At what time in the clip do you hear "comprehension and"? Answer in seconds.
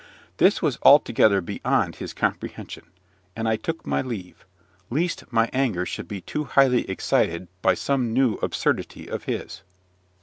2.11-3.47